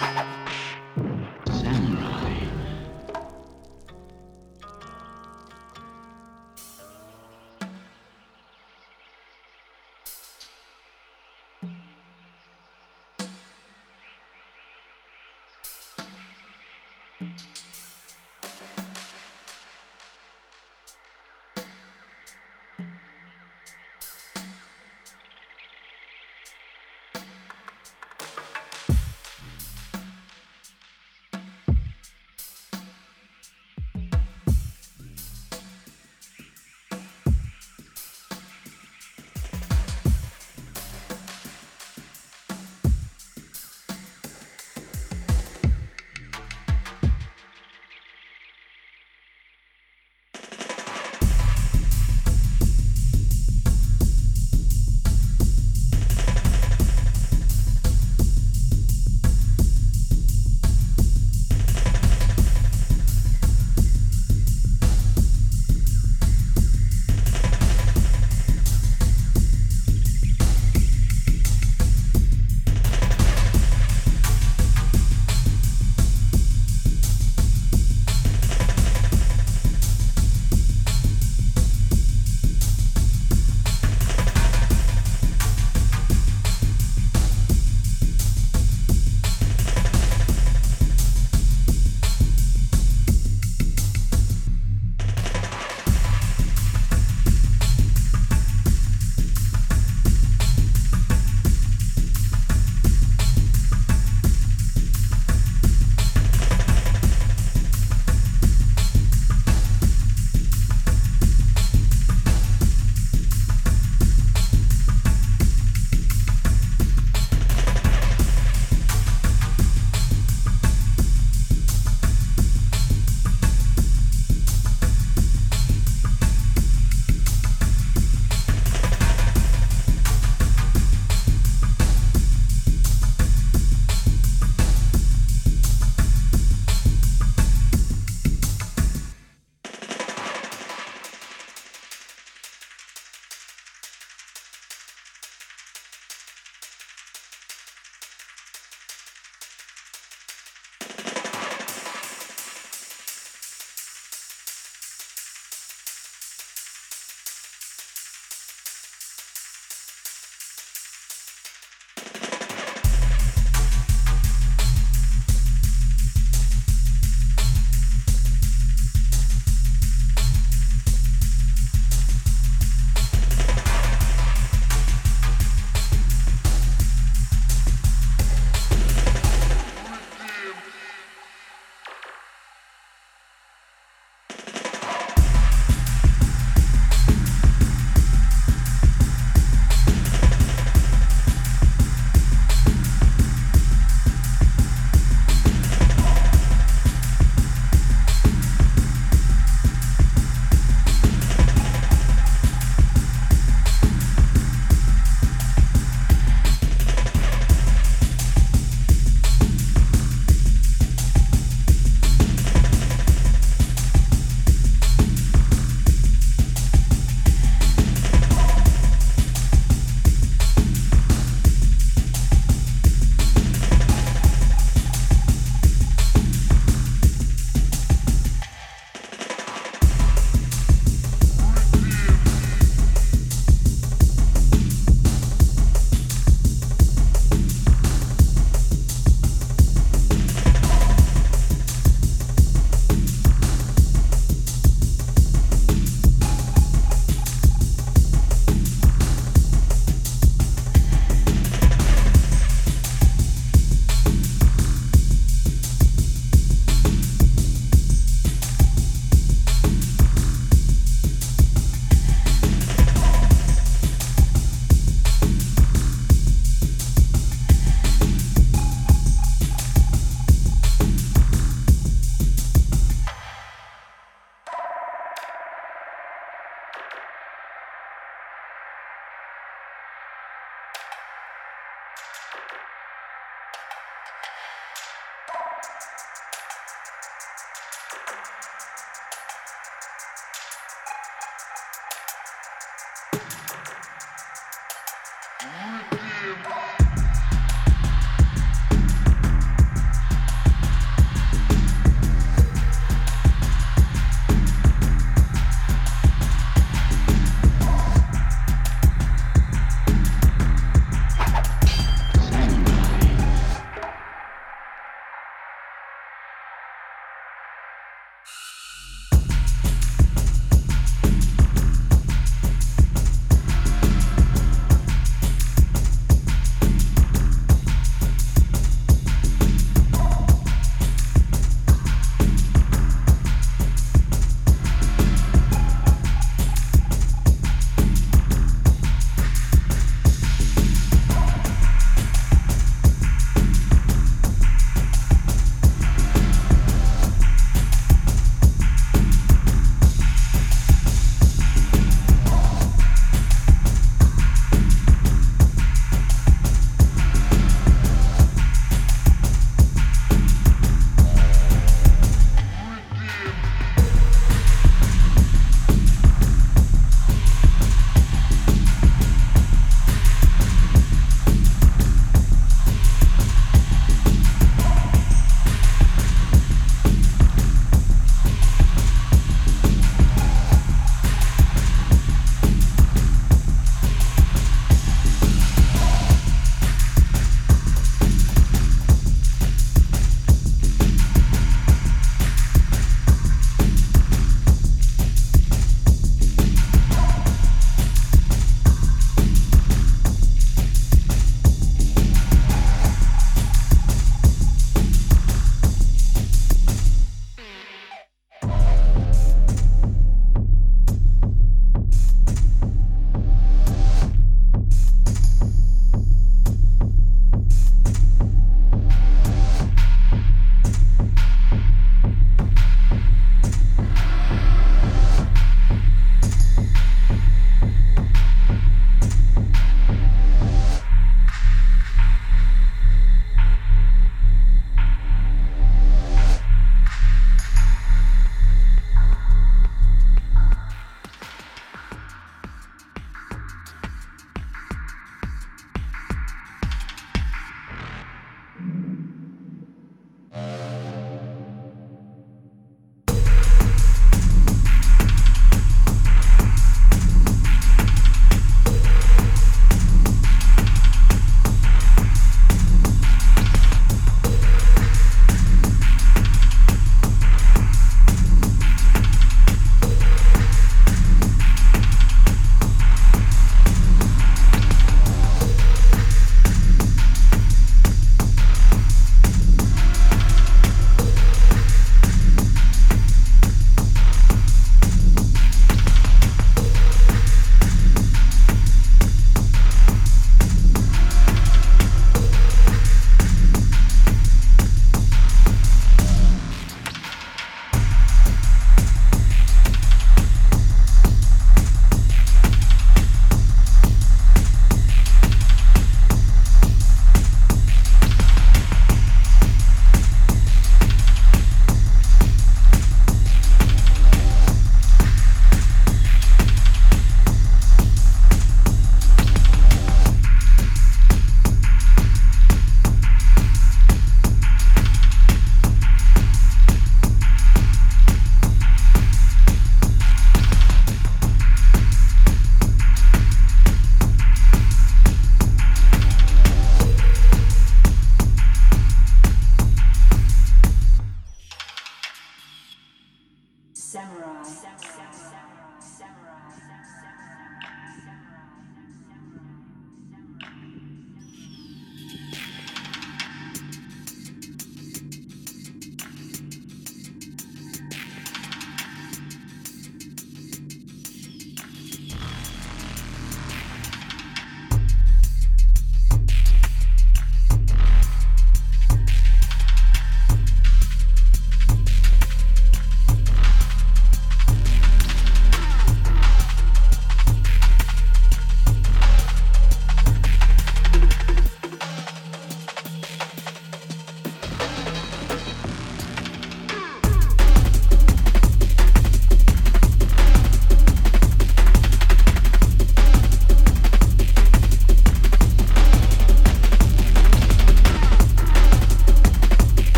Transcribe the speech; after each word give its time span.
Samurai. 0.00 0.40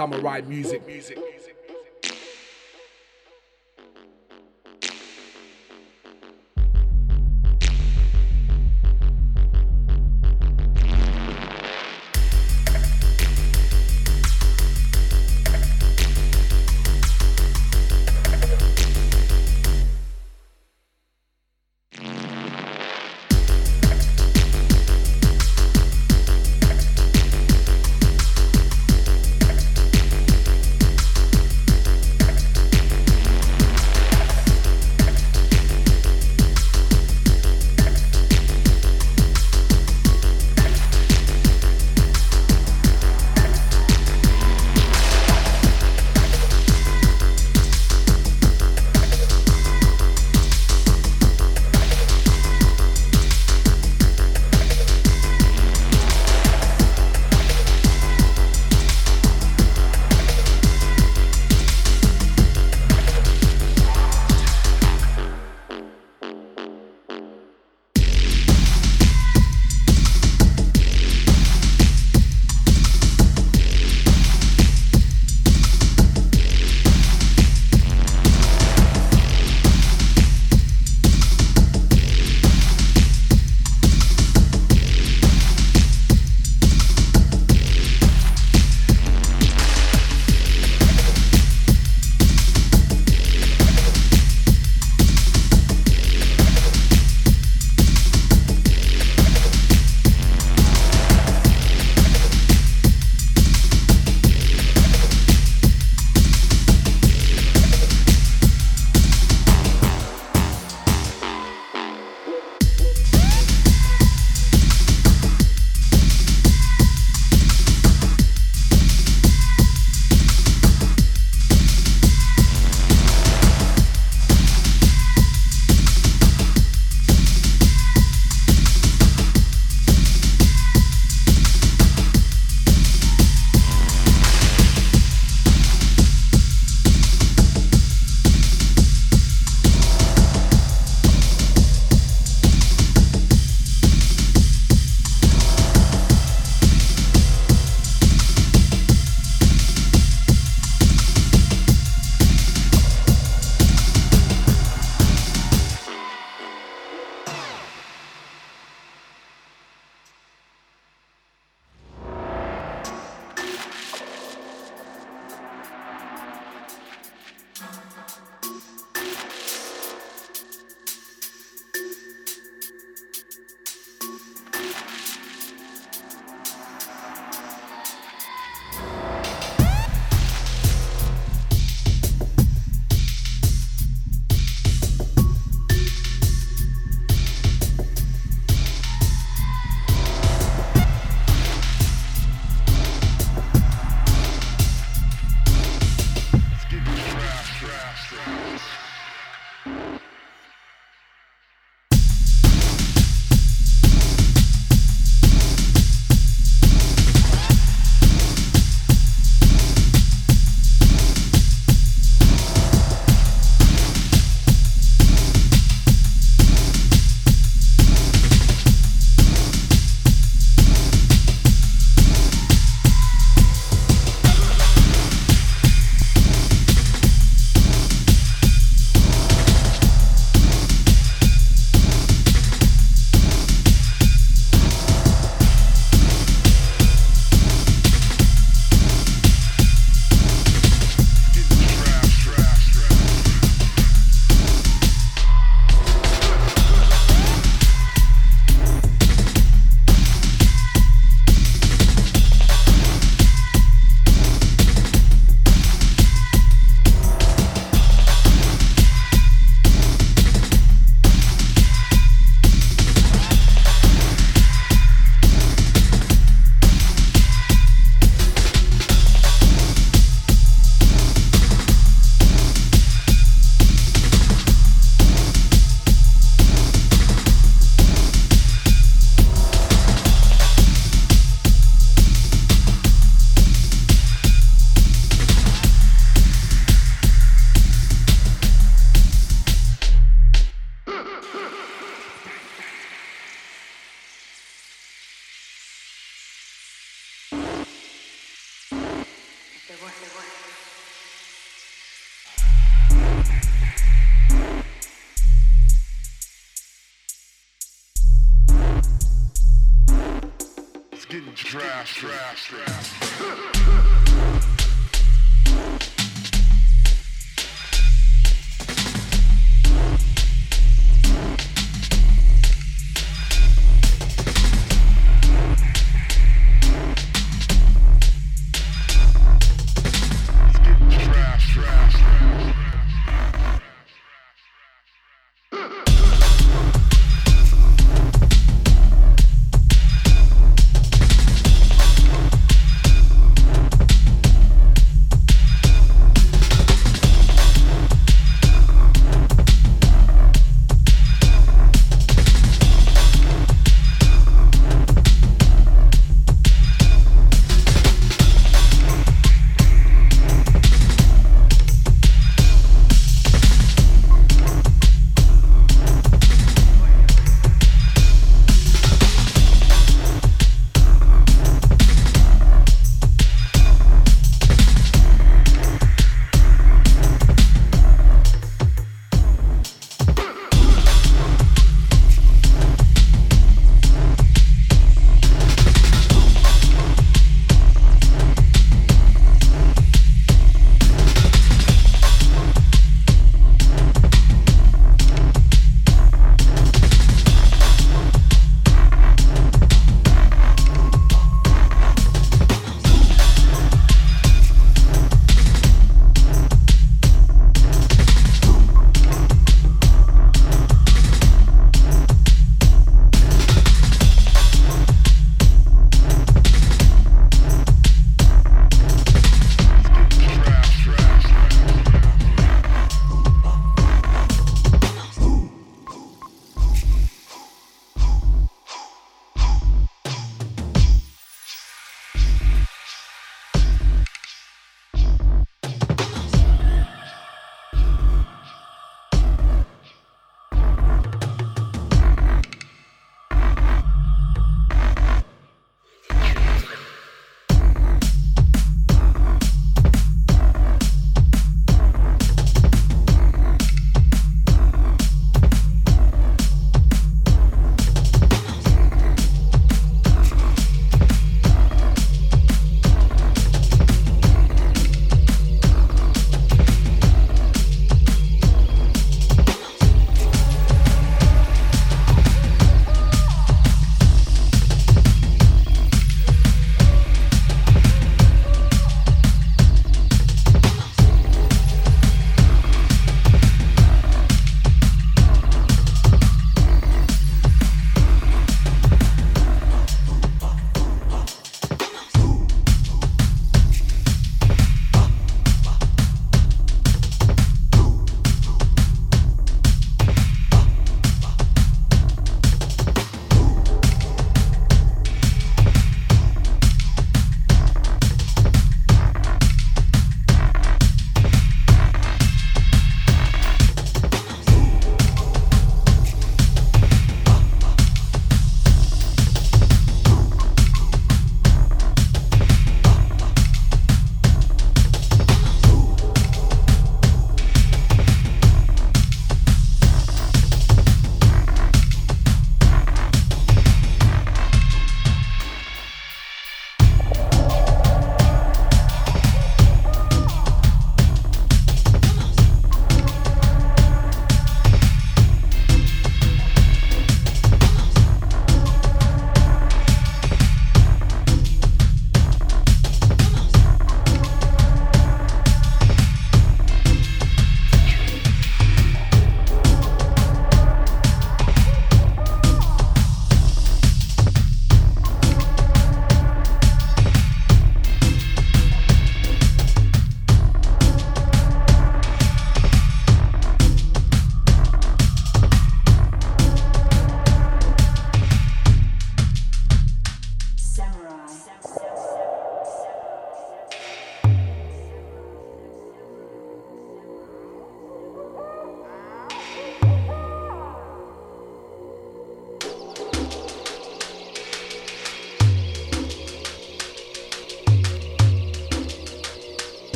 Samurai 0.00 0.40
music. 0.48 0.86
music. 0.86 1.39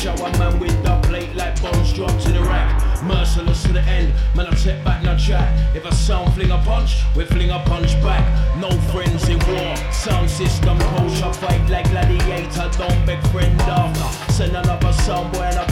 Show 0.00 0.14
a 0.14 0.38
man 0.38 0.58
with 0.58 0.82
the 0.82 0.98
plate 1.02 1.34
like 1.34 1.60
bones 1.60 1.92
drop 1.92 2.18
to 2.22 2.32
the 2.32 2.40
rack. 2.40 2.72
Merciless 3.02 3.62
to 3.64 3.72
the 3.74 3.82
end, 3.82 4.14
man 4.34 4.46
I 4.46 4.54
take 4.54 4.82
back 4.82 5.02
no 5.02 5.14
chat. 5.14 5.76
If 5.76 5.84
a 5.84 5.94
sound 5.94 6.32
fling 6.32 6.50
a 6.50 6.56
punch, 6.58 7.02
we 7.14 7.26
fling 7.26 7.50
a 7.50 7.58
punch 7.66 7.92
back. 8.00 8.24
No 8.56 8.70
friends 8.92 9.28
in 9.28 9.38
war, 9.40 9.76
sound 9.92 10.30
system 10.30 10.78
kosher, 10.78 11.32
fight 11.34 11.68
like 11.68 11.90
gladiator, 11.90 12.70
don't 12.78 13.04
beg 13.04 13.20
friend 13.28 13.60
after. 13.60 14.32
Send 14.32 14.56
another 14.56 14.92
somewhere 15.04 15.50
and 15.50 15.58
a 15.58 15.69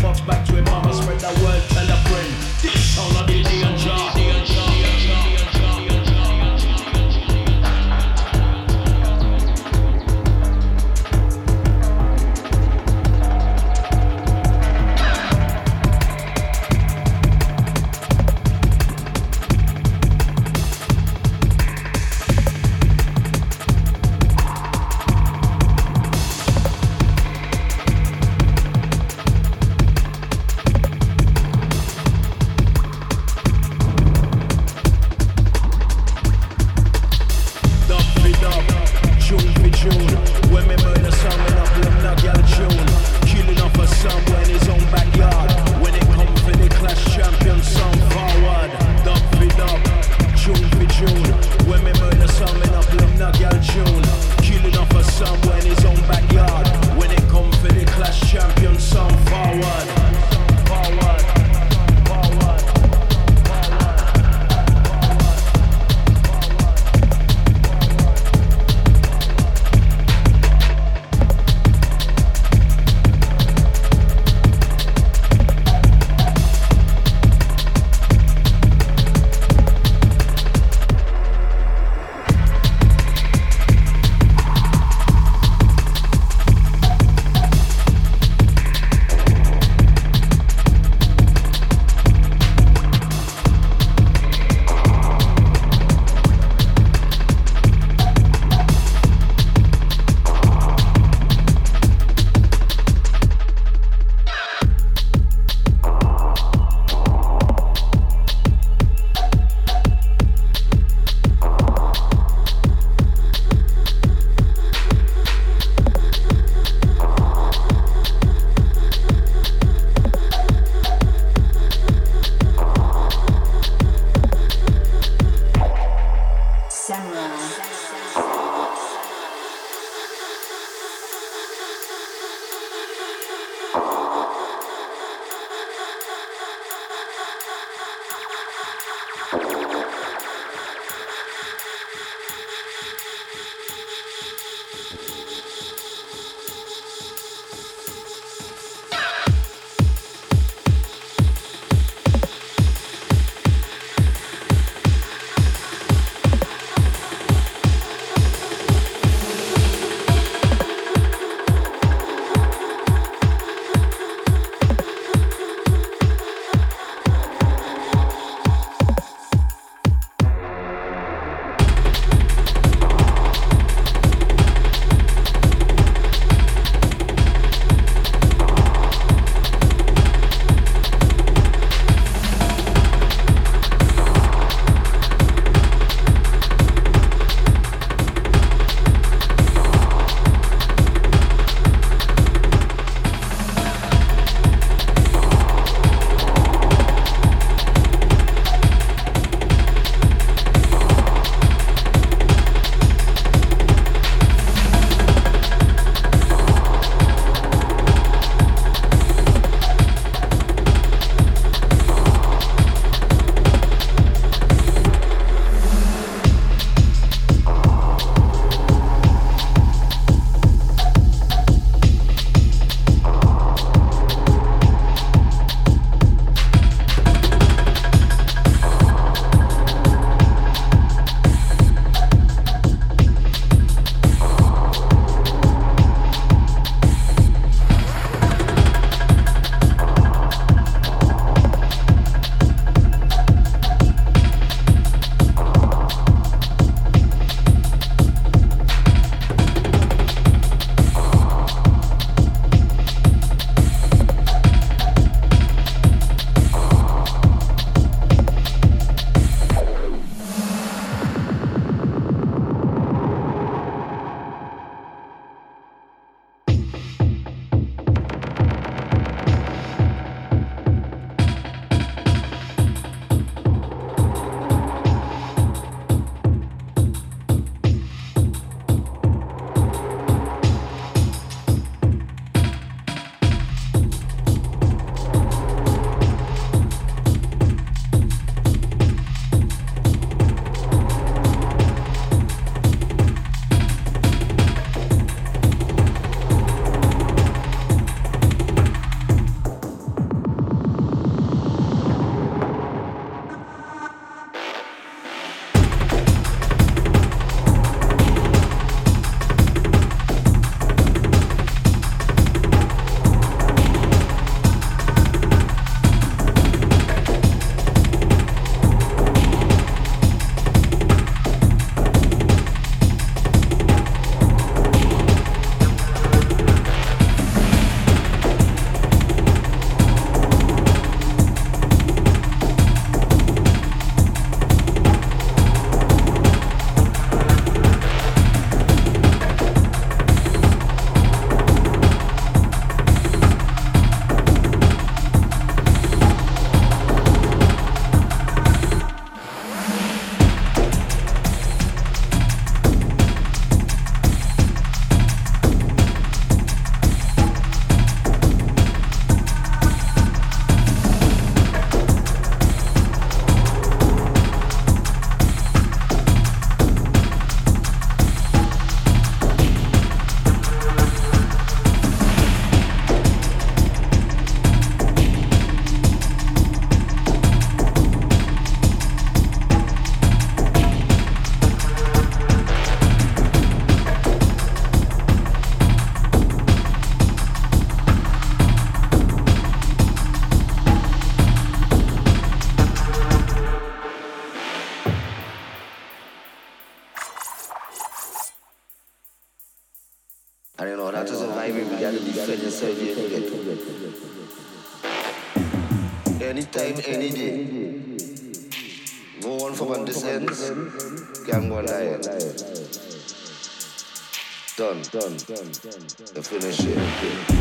The 415.29 416.23
finish 416.23 416.61
it. 416.61 417.38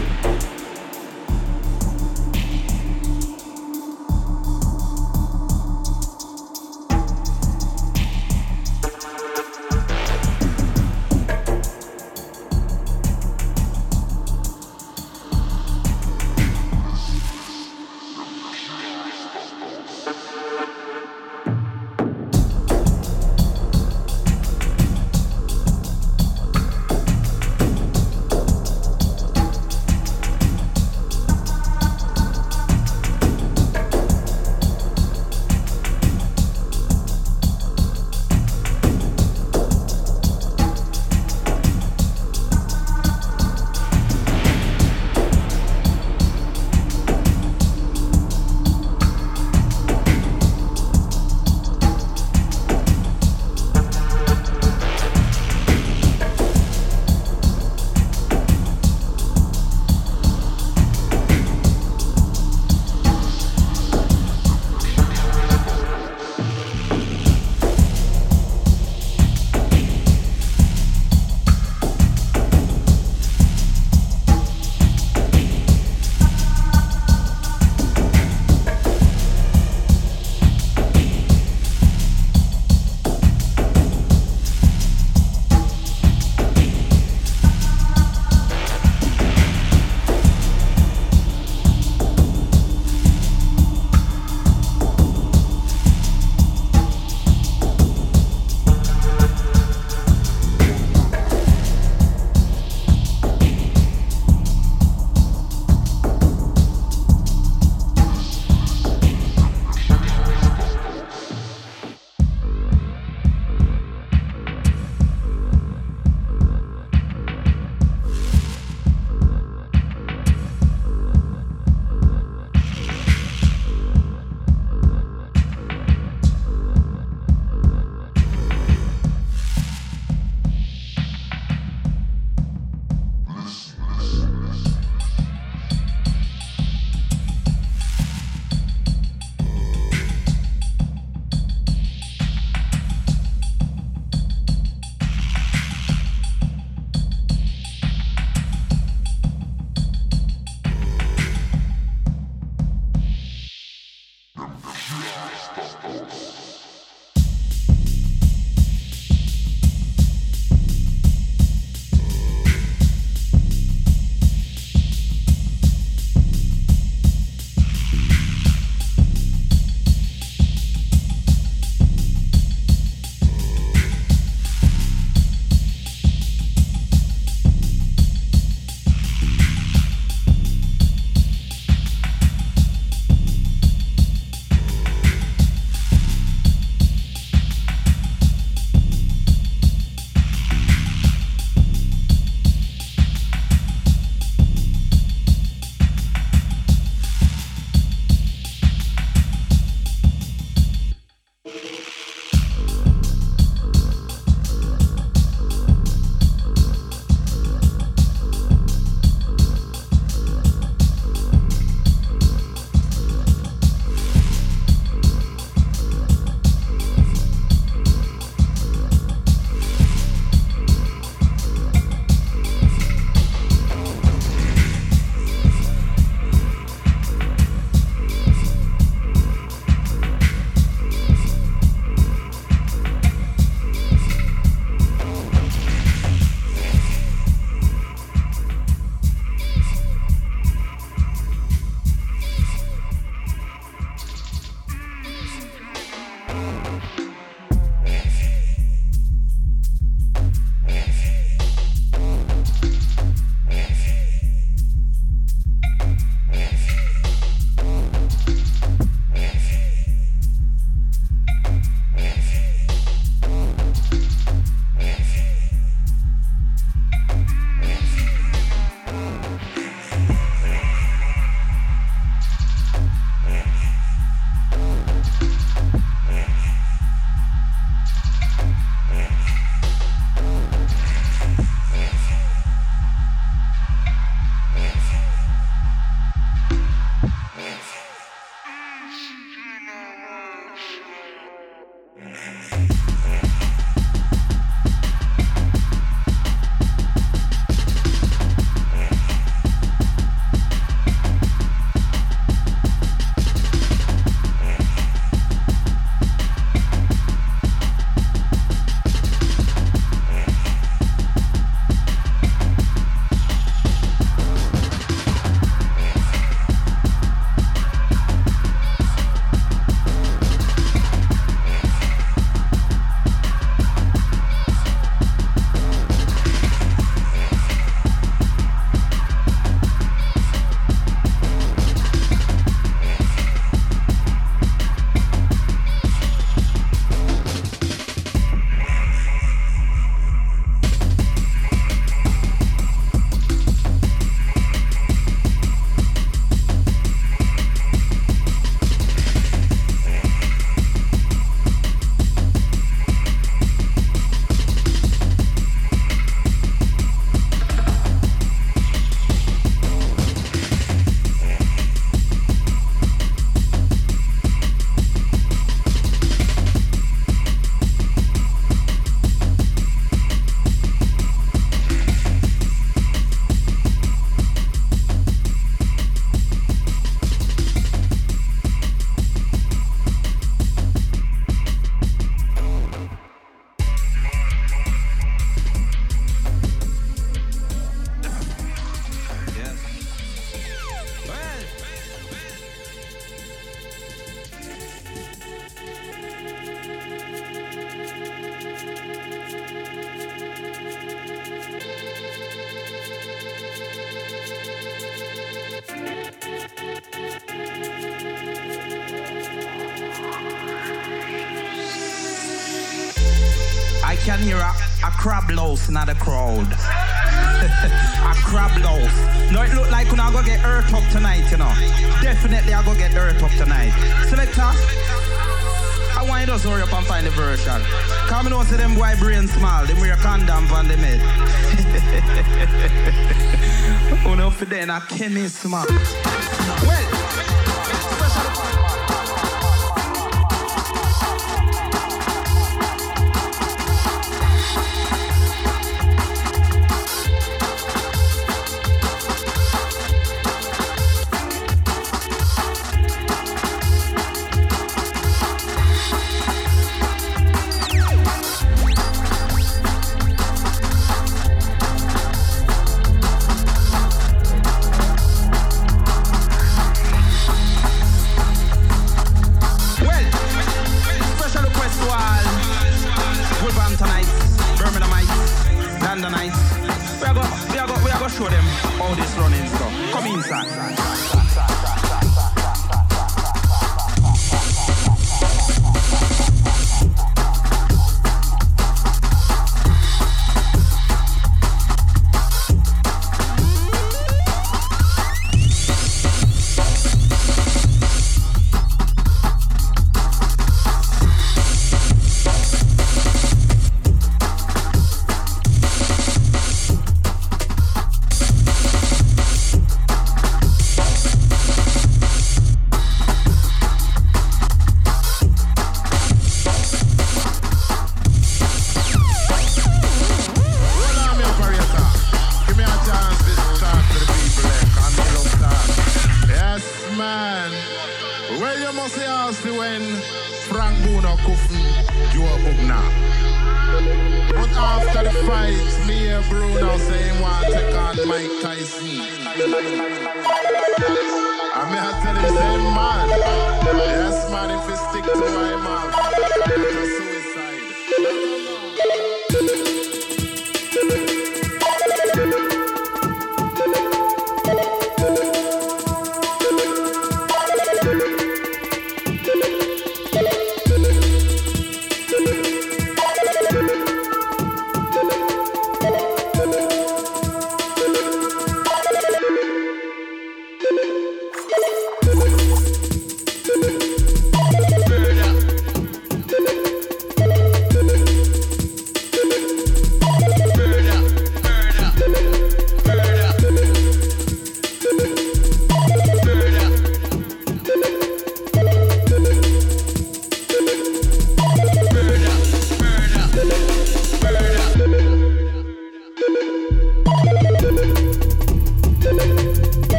Then 435.25 435.53
I 435.53 435.86